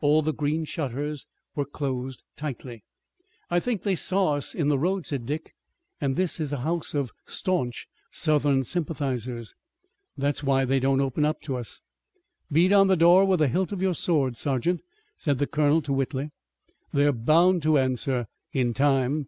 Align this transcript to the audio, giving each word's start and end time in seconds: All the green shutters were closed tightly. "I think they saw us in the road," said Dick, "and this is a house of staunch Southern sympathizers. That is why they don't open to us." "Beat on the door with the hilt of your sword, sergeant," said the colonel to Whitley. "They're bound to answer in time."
All 0.00 0.22
the 0.22 0.32
green 0.32 0.64
shutters 0.64 1.26
were 1.56 1.64
closed 1.64 2.22
tightly. 2.36 2.84
"I 3.50 3.58
think 3.58 3.82
they 3.82 3.96
saw 3.96 4.34
us 4.34 4.54
in 4.54 4.68
the 4.68 4.78
road," 4.78 5.08
said 5.08 5.26
Dick, 5.26 5.54
"and 6.00 6.14
this 6.14 6.38
is 6.38 6.52
a 6.52 6.58
house 6.58 6.94
of 6.94 7.10
staunch 7.26 7.88
Southern 8.12 8.62
sympathizers. 8.62 9.56
That 10.16 10.36
is 10.36 10.44
why 10.44 10.64
they 10.66 10.78
don't 10.78 11.00
open 11.00 11.28
to 11.42 11.56
us." 11.56 11.82
"Beat 12.52 12.72
on 12.72 12.86
the 12.86 12.94
door 12.94 13.24
with 13.24 13.40
the 13.40 13.48
hilt 13.48 13.72
of 13.72 13.82
your 13.82 13.94
sword, 13.96 14.36
sergeant," 14.36 14.82
said 15.16 15.38
the 15.40 15.48
colonel 15.48 15.82
to 15.82 15.92
Whitley. 15.92 16.30
"They're 16.92 17.10
bound 17.12 17.62
to 17.62 17.76
answer 17.76 18.26
in 18.52 18.74
time." 18.74 19.26